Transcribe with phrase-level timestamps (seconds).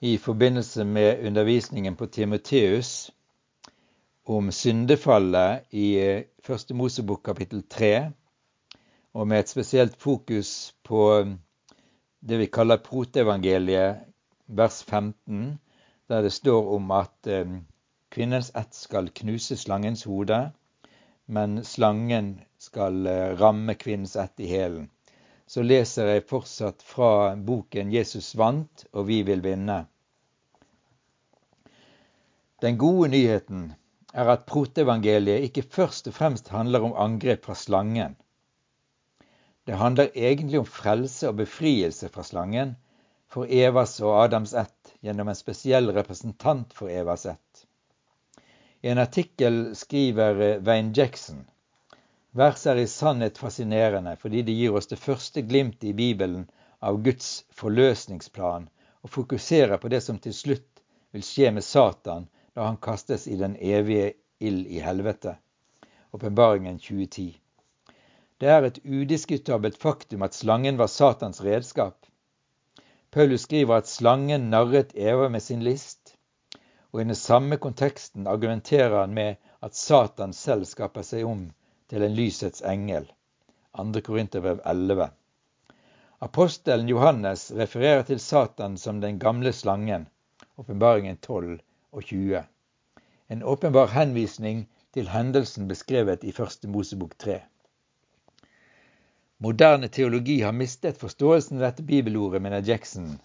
[0.00, 3.10] i forbindelse med undervisningen på Timoteus
[4.26, 8.10] om syndefallet i Første Mosebok kapittel 3,
[9.14, 11.24] og med et spesielt fokus på
[12.20, 14.02] det vi kaller proteevangeliet,
[14.46, 15.58] vers 15,
[16.08, 17.56] der det står om at eh,
[18.10, 20.50] kvinnens ett skal knuse slangens hode,
[21.26, 24.90] men slangen skal eh, ramme kvinnens ett i hælen
[25.46, 29.84] så leser jeg fortsatt fra boken 'Jesus vant, og vi vil vinne'.
[32.62, 33.74] Den gode nyheten
[34.14, 38.16] er at protevangeliet ikke først og fremst handler om angrep fra slangen.
[39.66, 42.76] Det handler egentlig om frelse og befrielse fra slangen
[43.28, 47.66] for Evas og Adams ett gjennom en spesiell representant for Evas ett.
[48.82, 51.44] I en artikkel skriver Wayne Jackson
[52.36, 56.42] Verset er i sannhet fascinerende fordi det gir oss det første glimtet i Bibelen
[56.84, 58.66] av Guds forløsningsplan,
[59.00, 60.82] og fokuserer på det som til slutt
[61.16, 65.38] vil skje med Satan da han kastes i den evige ild i helvete.
[66.12, 67.26] Åpenbaringen 2010.
[68.36, 72.04] Det er et udiskutabelt faktum at slangen var Satans redskap.
[73.10, 76.18] Paulus skriver at slangen narret Eva med sin list,
[76.92, 81.46] og i den samme konteksten argumenterer han med at Satan selv skaper seg om
[81.90, 83.06] til en lysets engel.
[83.76, 84.00] 2.
[84.00, 85.08] Korinterbrev 11.
[86.18, 90.06] Apostelen Johannes refererer til Satan som den gamle slangen.
[90.56, 91.60] Åpenbaringen 12
[91.92, 92.42] og 20.
[93.28, 97.40] En åpenbar henvisning til hendelsen beskrevet i Første Mosebok 3.
[99.38, 103.18] Moderne teologi har mistet forståelsen av dette bibelordet, mener Jackson.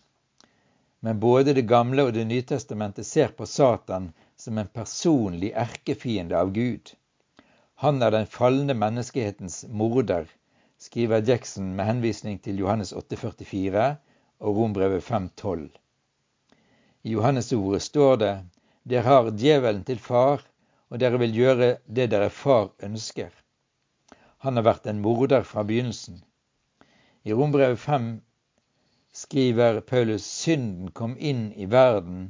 [1.00, 6.36] Men både Det gamle og Det nye testamentet ser på Satan som en personlig erkefiende
[6.38, 6.92] av Gud.
[7.82, 10.28] Han er den falne menneskehetens morder,
[10.78, 13.86] skriver Jackson med henvisning til Johannes 8,44
[14.38, 15.64] og Rombrevet 5,12.
[17.02, 18.34] I Johannesordet står det
[18.92, 20.44] dere har djevelen til far,
[20.94, 23.34] og dere vil gjøre det dere far ønsker.
[24.46, 26.22] Han har vært en morder fra begynnelsen.
[27.25, 28.08] I Rombrevet 5
[29.24, 32.30] skriver Paulus synden kom inn i verden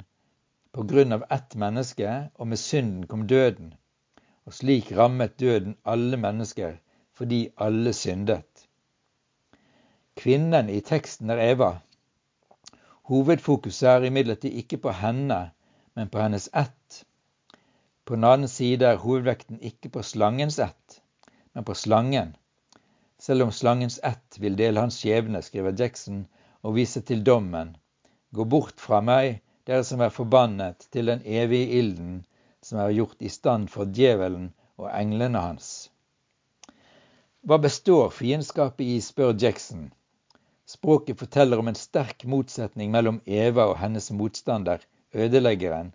[0.72, 3.74] på grunn av ett menneske, og med synden kom døden
[4.46, 6.78] og slik rammet døden alle mennesker
[7.14, 8.66] fordi alle syndet.
[10.16, 11.70] Kvinnen i teksten er Eva.
[13.10, 15.50] Hovedfokuset er imidlertid ikke på henne,
[15.94, 17.04] men på hennes ett.
[18.04, 21.00] På den annen side er hovedvekten ikke på slangens ett,
[21.54, 22.34] men på slangen.
[23.18, 26.26] Selv om slangens ett vil dele hans skjebne, skriver Jackson
[26.62, 27.76] og viser til dommen.
[28.34, 32.22] Gå bort fra meg, dere som er forbannet, til den evige ilden,
[32.62, 35.72] som er gjort i stand for djevelen og englene hans.
[37.42, 39.88] Hva består fiendskapet i, spør Jackson.
[40.66, 44.78] Språket forteller om en sterk motsetning mellom Eva og hennes motstander,
[45.12, 45.90] ødeleggeren,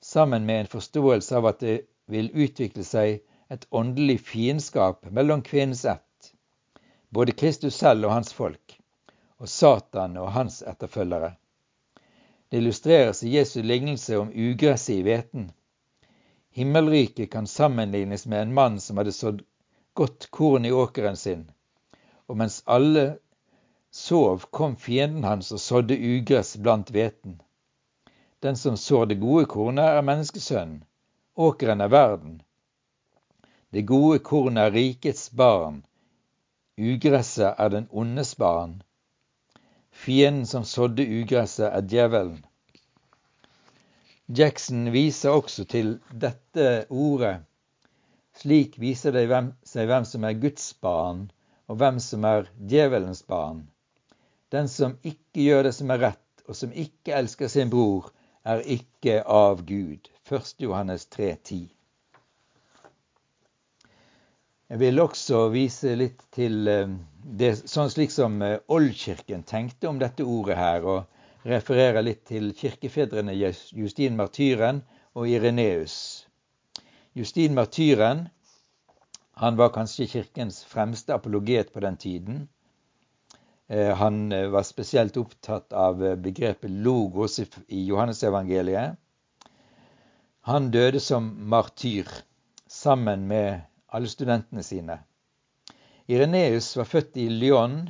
[0.00, 1.78] sammen med en forståelse av at det
[2.12, 6.32] vil utvikle seg et åndelig fiendskap mellom kvinnens ett,
[7.08, 8.76] både Kristus selv og hans folk,
[9.40, 11.32] og Satan og hans etterfølgere.
[12.52, 15.48] Det illustreres i Jesu lignelse om ugresset i hveten.
[16.52, 19.42] Himmelriket kan sammenlignes med en mann som hadde sådd
[19.94, 21.46] godt korn i åkeren sin,
[22.28, 23.04] og mens alle
[23.90, 27.40] sov, kom fienden hans og sådde ugress blant hveten.
[28.42, 30.84] Den som sår det gode kornet, er menneskesønnen.
[31.36, 32.42] Åkeren er verden.
[33.72, 35.84] Det gode kornet er rikets barn.
[36.76, 38.82] Ugresset er den ondes barn.
[39.90, 42.44] Fienden som sådde ugresset, er djevelen.
[44.32, 47.42] Jackson viser også til dette ordet.
[48.40, 49.26] Slik viser det
[49.68, 51.26] seg hvem som er Guds barn,
[51.68, 53.66] og hvem som er djevelens barn.
[54.54, 58.08] Den som ikke gjør det som er rett, og som ikke elsker sin bror,
[58.48, 60.08] er ikke av Gud.
[60.30, 60.54] 1.
[60.64, 61.68] Johannes 3,10.
[64.72, 70.00] Jeg vil også vise litt til eh, det, sånn slik som eh, Oldkirken tenkte om
[70.00, 70.86] dette ordet her.
[70.88, 71.11] og
[71.48, 74.82] refererer litt til kirkefedrene Justin Martyren
[75.14, 75.96] og Ireneus.
[77.14, 78.28] Justin Martyren
[79.42, 82.48] han var kanskje kirkens fremste apologet på den tiden.
[83.68, 88.98] Eh, han eh, var spesielt opptatt av eh, begrepet logos i Johannesevangeliet.
[90.40, 92.08] Han døde som martyr
[92.68, 94.98] sammen med alle studentene sine.
[96.06, 97.84] Ireneus var født i Lyon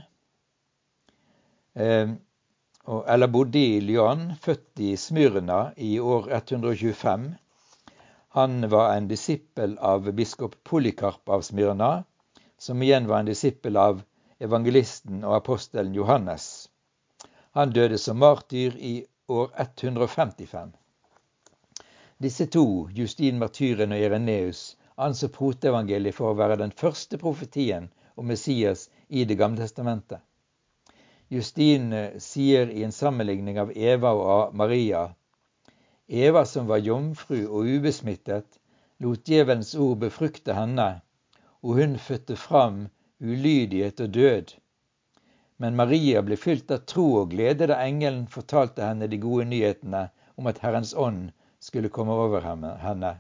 [2.86, 7.34] eller bodde i Lyon, født i Smyrna i år 125.
[8.28, 12.04] Han var en disippel av biskop Polykarp av Smyrna,
[12.58, 14.02] som igjen var en disippel av
[14.42, 16.68] evangelisten og apostelen Johannes.
[17.52, 20.72] Han døde som martyr i år 155.
[22.18, 28.26] Disse to, Justin martyren og Ireneus, anså proteevangeliet for å være den første profetien om
[28.26, 30.18] Messias i Det gamle testamentet.
[31.32, 35.08] Justin eh, sier i en sammenligning av Eva og Maria
[36.12, 38.58] Eva som var jomfru og ubesmittet,
[39.00, 40.88] lot djevelens ord befrukte henne,
[41.64, 42.82] og hun fødte fram
[43.22, 44.52] ulydighet og død.
[45.56, 50.02] Men Maria ble fylt av tro og glede da engelen fortalte henne de gode nyhetene
[50.36, 51.30] om at Herrens ånd
[51.64, 53.14] skulle komme over henne.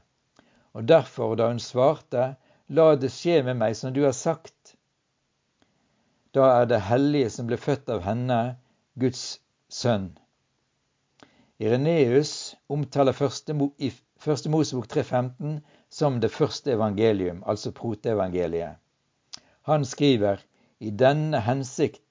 [0.76, 2.34] Og derfor, da hun svarte,
[2.68, 4.58] la det skje med meg som du har sagt,
[6.34, 8.38] da er det hellige som ble født av henne,
[8.98, 10.12] Guds sønn.
[11.62, 15.60] Ireneus omtaler første, i første Mosebok 3.15
[15.92, 18.80] som det første evangelium, altså proteevangeliet.
[19.68, 20.40] Han skriver
[20.80, 22.02] i denne hensikt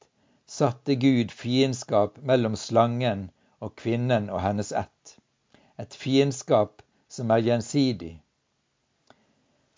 [0.47, 3.29] satte Gud fiendskap mellom slangen
[3.59, 5.17] og kvinnen og hennes ett.
[5.79, 6.81] Et fiendskap
[7.11, 8.13] som er gjensidig.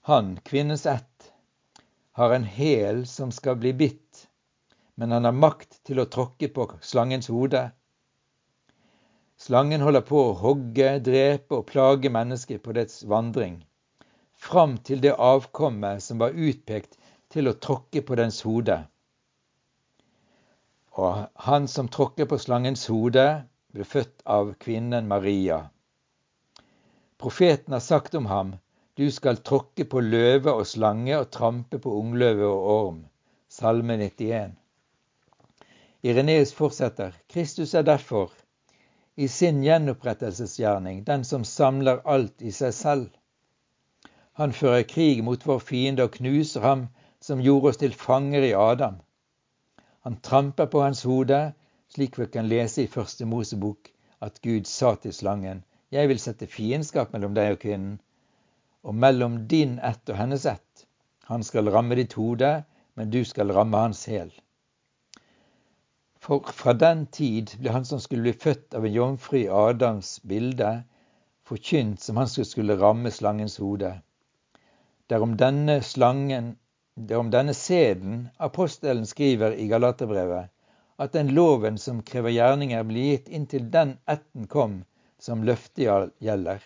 [0.10, 1.32] Han, kvinnens ett,
[2.20, 4.03] har en hæl som skal bli bitt
[4.96, 7.64] men han har makt til å tråkke på slangens hode.
[9.40, 13.58] Slangen holder på å hogge, drepe og plage mennesket på dets vandring,
[14.38, 17.00] fram til det avkommet som var utpekt
[17.34, 18.78] til å tråkke på dens hode.
[20.94, 23.28] Og han som tråkker på slangens hode,
[23.74, 25.64] ble født av kvinnen Maria.
[27.18, 28.56] Profeten har sagt om ham,
[28.94, 33.00] du skal tråkke på løve og slange og trampe på ungløve og orm.
[33.50, 34.54] Salme 91.
[36.04, 37.16] Ireneus fortsetter.
[37.32, 38.32] Kristus er derfor
[39.16, 43.10] i sin gjenopprettelsesgjerning den som samler alt i seg selv.
[44.34, 46.88] Han fører krig mot vår fiende og knuser ham
[47.24, 48.98] som gjorde oss til fanger i Adam.
[50.04, 51.54] Han tramper på hans hode,
[51.94, 55.64] slik vi kan lese i Første Mosebok at Gud sa til slangen,
[55.94, 58.00] jeg vil sette fiendskap mellom deg og kvinnen,
[58.84, 60.88] og mellom din ett og hennes ett.
[61.30, 62.64] Han skal ramme ditt hode,
[63.00, 64.34] men du skal ramme hans hæl.
[66.24, 70.22] For fra den tid ble han som skulle bli født av en jomfru i Adams
[70.24, 70.70] bilde,
[71.44, 73.90] forkynt som han som skulle ramme slangens hode.
[75.08, 76.54] Det er om denne slangen,
[76.96, 80.48] er denne seden apostelen skriver i Galaterbrevet,
[80.96, 84.80] at den loven som krever gjerninger, blir gitt inntil den ætten kom
[85.20, 86.64] som løftet gjelder.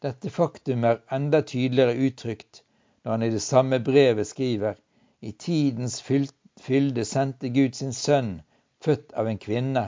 [0.00, 2.62] Dette faktum er enda tydeligere uttrykt
[3.04, 4.80] når han i det samme brevet skriver
[5.20, 8.34] i tidens fylde sendte Gud sin sønn
[8.84, 9.84] født av en kvinne.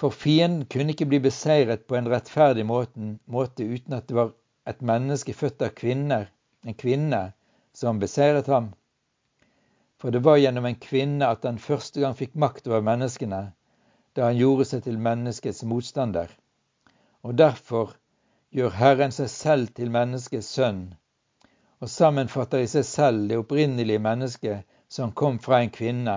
[0.00, 4.30] For fienden kunne ikke bli beseiret på en rettferdig måte, uten at det var
[4.70, 6.30] et menneske født av kvinner,
[6.64, 7.20] en kvinne,
[7.76, 8.70] som beseiret ham.
[10.00, 13.42] For det var gjennom en kvinne at han første gang fikk makt over menneskene,
[14.16, 16.30] da han gjorde seg til menneskets motstander.
[17.20, 17.92] Og derfor
[18.56, 20.82] gjør Herren seg selv til menneskets sønn,
[21.80, 26.16] og sammenfatter i seg selv det opprinnelige mennesket som kom fra en kvinne,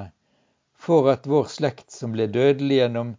[0.84, 3.14] for at vår slekt, som ble dødelig gjennom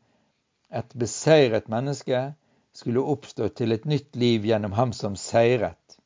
[0.68, 2.34] et beseiret menneske,
[2.76, 5.96] skulle oppstå til et nytt liv gjennom ham som seiret.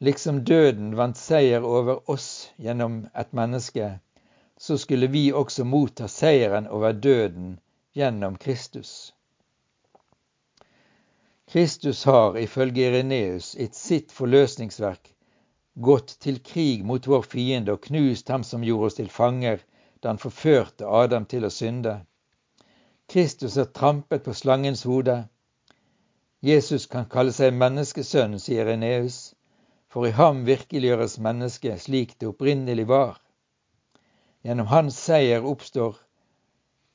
[0.00, 3.98] Liksom døden vant seier over oss gjennom et menneske,
[4.56, 7.58] så skulle vi også motta seieren over døden
[7.92, 9.12] gjennom Kristus.
[11.52, 15.12] Kristus har ifølge Ireneus i sitt forløsningsverk
[15.74, 19.60] gått til krig mot vår fiende og knust ham som gjorde oss til fanger
[20.02, 22.00] da han forførte Adam til å synde.
[23.08, 25.22] Kristus har trampet på slangens hode.
[26.42, 29.34] Jesus kan kalle seg menneskesønn, sier Eneus,
[29.92, 33.20] for i ham virkeliggjøres mennesket slik det opprinnelig var.
[34.42, 35.98] Gjennom hans seier oppstår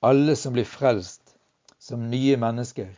[0.03, 1.37] alle som blir frelst,
[1.79, 2.89] som nye mennesker.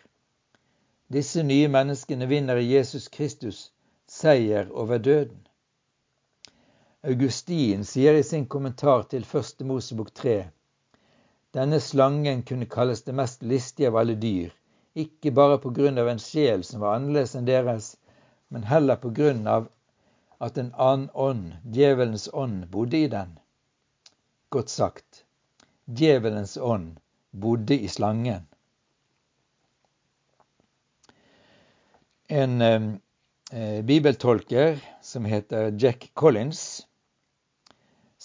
[1.13, 3.69] Disse nye menneskene vinner i Jesus Kristus
[4.09, 5.45] seier over døden.
[7.03, 10.39] Augustin sier i sin kommentar til første Mosebok 3
[11.51, 14.51] denne slangen kunne kalles det mest listige av alle dyr,
[14.93, 17.95] ikke bare på grunn av en sjel som var annerledes enn deres,
[18.53, 19.65] men heller på grunn av
[20.45, 23.33] at en annen ånd, djevelens ånd, bodde i den.
[24.53, 25.23] Godt sagt.
[25.85, 26.99] Djevelens ånd
[27.31, 28.45] bodde i slangen.
[32.29, 36.85] En eh, bibeltolker som heter Jack Collins,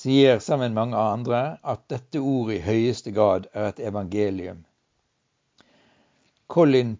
[0.05, 4.59] sier sammen med mange andre at dette ordet i høyeste grad er et evangelium.
[6.47, 6.99] Colin,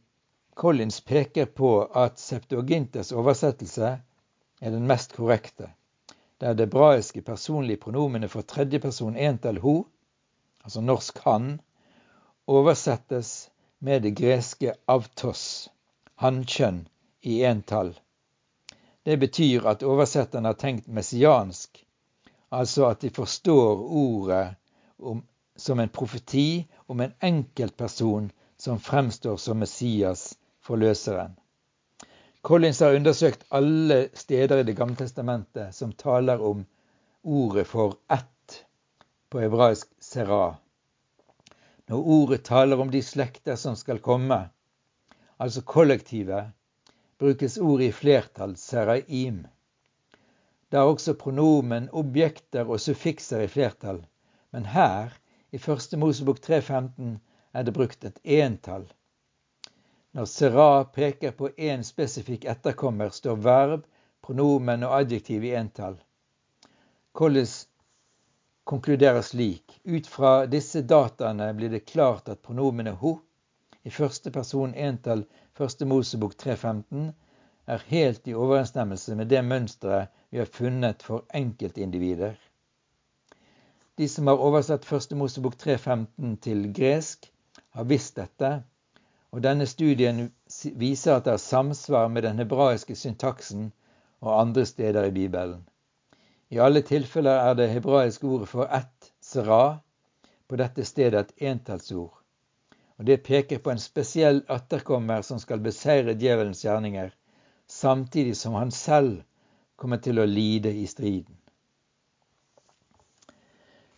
[0.57, 3.91] Collins peker på at Septuagintes oversettelse
[4.61, 5.69] er den mest korrekte,
[6.41, 9.77] der det hebraiske personlige pronomene for tredjeperson entall ho,
[10.65, 11.59] altså norsk han,
[12.49, 13.51] oversettes
[13.85, 15.69] med det greske avtos,
[16.25, 16.87] hankjønn,
[17.21, 17.93] i entall.
[19.05, 21.84] Det betyr at oversetteren har tenkt messiansk,
[22.51, 24.55] altså at de forstår ordet
[24.99, 25.23] om,
[25.57, 31.37] som en profeti om en enkeltperson som fremstår som Messias, forløseren.
[32.45, 36.67] Collins har undersøkt alle steder i Det gamle testamentet som taler om
[37.23, 38.65] ordet for ett,
[39.31, 40.57] på hebraisk sera.
[41.89, 44.39] Når ordet taler om de slekter som skal komme,
[45.41, 46.53] altså kollektivet,
[47.19, 49.47] brukes ordet i flertall, seraim.
[50.75, 54.01] Det er også pronomen, objekter og suffikser i flertall,
[54.51, 55.13] men her,
[55.55, 57.13] i første Mosebok 3.15,
[57.55, 58.89] er det brukt et entall.
[60.19, 60.65] Når sera
[60.97, 63.85] peker på én spesifikk etterkommer, står verb,
[64.27, 65.95] pronomen og adjektiv i entall.
[67.15, 67.55] Collis
[68.67, 69.79] konkluderer slik.
[69.85, 73.21] Ut fra disse dataene blir det klart at pronomenet ho
[73.87, 75.23] i første person entall
[75.55, 77.13] første Mosebok 3.15
[77.71, 82.35] er helt i overensstemmelse med det mønsteret vi har funnet for enkeltindivider.
[83.95, 87.29] De som har oversatt første Mosebok 3.15 til gresk,
[87.71, 88.49] har visst dette
[89.31, 90.25] og denne studien
[90.79, 93.69] viser at det er samsvar med den hebraiske syntaksen
[94.23, 95.65] og andre steder i Bibelen.
[96.51, 99.79] I alle tilfeller er det hebraiske ordet for ett, sera,
[100.51, 102.15] på dette stedet et entallsord.
[102.99, 107.15] Og Det peker på en spesiell etterkommer som skal beseire djevelens gjerninger,
[107.67, 109.23] samtidig som han selv
[109.77, 111.35] kommer til å lide i striden.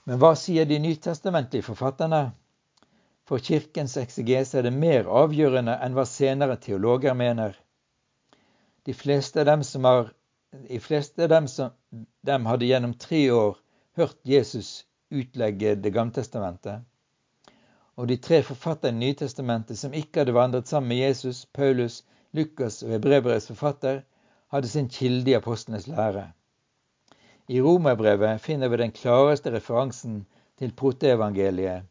[0.06, 2.30] Men hva sier de nytestamentlige forfatterne?
[3.26, 7.56] For kirkens eksegese er det mer avgjørende enn hva senere teologer mener.
[8.86, 10.12] De fleste av dem, som har,
[10.68, 11.74] de fleste av dem, som,
[12.22, 13.56] dem hadde gjennom tre år
[13.98, 16.86] hørt Jesus utlegge Det gamle testamentet.
[17.96, 22.82] Og de tre forfatterne i Nytestamentet som ikke hadde vandret sammen med Jesus, Paulus, Lukas
[22.82, 24.02] og Hebrebrevets forfatter,
[24.52, 26.32] hadde sin kilde i apostlenes lære.
[27.48, 30.26] I Romerbrevet finner vi den klareste referansen
[30.58, 31.82] til proteevangeliet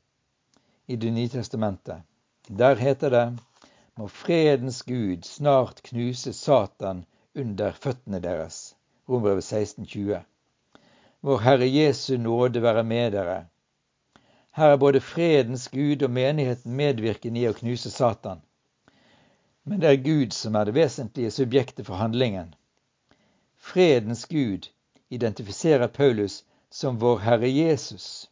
[0.88, 2.01] i Det nye testamentet.
[2.50, 3.39] Der heter det
[3.97, 8.75] må fredens Gud snart knuse Satan under føttene deres.
[9.09, 10.19] Rombrevet 16, 20.
[11.21, 13.45] Vår Herre Jesu nåde være med dere.
[14.55, 18.43] Her er både fredens Gud og menigheten medvirkende i å knuse Satan.
[19.65, 22.53] Men det er Gud som er det vesentlige subjektet for handlingen.
[23.57, 24.69] Fredens Gud
[25.10, 28.29] identifiserer Paulus som vår Herre Jesus.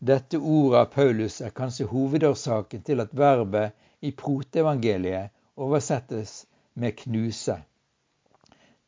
[0.00, 7.58] Dette ordet av Paulus er kanskje hovedårsaken til at verbet i proteevangeliet oversettes med knuse.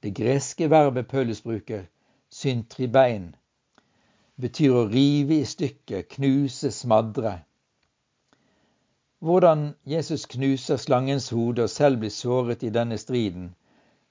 [0.00, 1.84] Det greske verbet Paulus bruker,
[2.32, 3.34] syntribein,
[4.40, 7.36] betyr å rive i stykker, knuse, smadre.
[9.24, 13.54] Hvordan Jesus knuser slangens hode og selv blir såret i denne striden,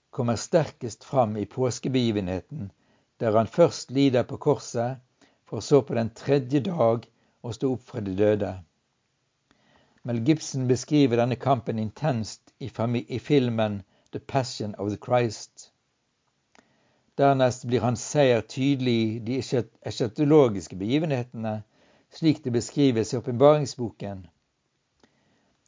[0.10, 2.72] kommer sterkest fram i påskebegivenheten,
[3.20, 4.98] der han først lider på korset
[5.46, 7.06] for så på den tredje dag
[7.44, 8.52] å stå opp fra de døde.
[10.04, 12.72] Mel Gibson beskriver denne kampen intenst i,
[13.08, 15.70] i filmen The Passion of the Christ.
[17.18, 19.42] Dernest blir hans seier tydelig i de
[19.86, 21.60] eschatologiske begivenhetene,
[22.10, 24.26] slik det beskrives i åpenbaringsboken.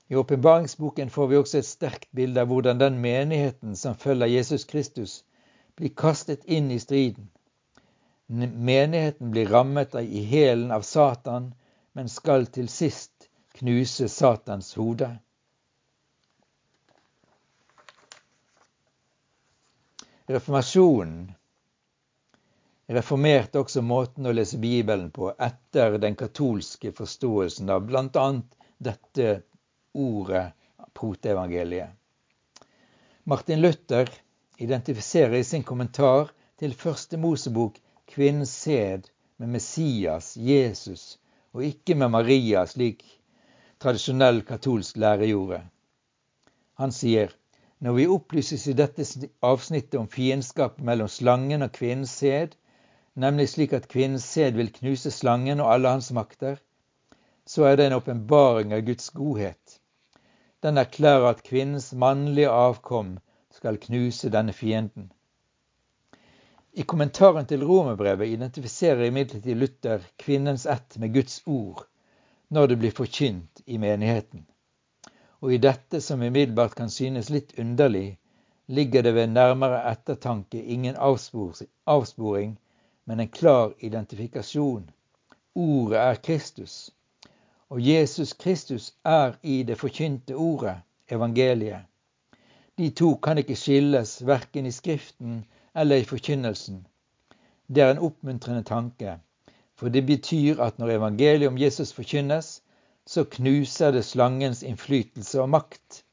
[0.07, 4.65] I åpenbaringsboken får vi også et sterkt bilde av hvordan den menigheten som følger Jesus
[4.69, 5.23] Kristus,
[5.75, 7.31] blir kastet inn i striden.
[8.27, 11.53] Menigheten blir rammet i hælen av Satan,
[11.93, 15.09] men skal til sist knuse Satans hode.
[20.29, 21.33] Reformasjonen
[22.87, 28.25] reformerte også måten å lese Bibelen på etter den katolske forståelsen av bl.a.
[28.77, 29.29] dette
[29.95, 30.51] ordet
[30.93, 31.89] proteevangeliet.
[33.23, 34.09] Martin Luther
[34.57, 41.17] identifiserer i sin kommentar til første Mosebok kvinnens sæd med Messias, Jesus,
[41.53, 43.03] og ikke med Maria, slik
[43.79, 45.63] tradisjonell katolsk lære gjorde.
[46.79, 47.33] Han sier
[47.79, 49.03] når vi opplyses i dette
[49.43, 52.55] avsnittet om fiendskap mellom slangen og kvinnens sæd,
[53.15, 56.61] nemlig slik at kvinnens sæd vil knuse slangen og alle hans makter,
[57.45, 59.79] så er det en åpenbaring av Guds godhet.
[60.65, 63.17] Den erklærer at kvinnens mannlige avkom
[63.53, 65.11] skal knuse denne fienden.
[66.73, 71.85] I kommentaren til romerbrevet identifiserer imidlertid Luther kvinnens ett med Guds ord
[72.49, 74.47] når det blir forkynt i menigheten.
[75.41, 78.17] Og i dette, som umiddelbart kan synes litt underlig,
[78.67, 82.57] ligger det ved nærmere ettertanke ingen avsporing,
[83.05, 84.89] men en klar identifikasjon.
[85.55, 86.89] Ordet er Kristus,
[87.69, 90.75] og Jesus Kristus er i det forkynte ordet,
[91.11, 91.85] evangeliet.
[92.77, 95.45] De to kan ikke skilles verken i Skriften
[95.75, 96.85] eller i forkynnelsen.
[97.67, 99.17] Det er en oppmuntrende tanke,
[99.75, 102.61] for det betyr at når evangeliet om Jesus forkynnes,
[103.05, 106.03] så knuser det slangens innflytelse og makt.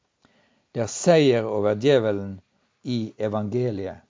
[0.75, 2.41] Det er seier over djevelen
[2.85, 4.01] i evangeliet.